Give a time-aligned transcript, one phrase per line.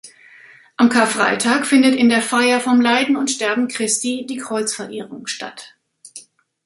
[0.77, 5.75] Am Karfreitag findet in der Feier vom Leiden und Sterben Christi die Kreuzverehrung statt.